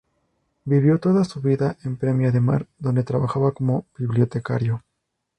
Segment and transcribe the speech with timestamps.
[0.65, 4.81] Vivió toda su vida en Premiá de Mar, donde trabajaba como bibliotecario.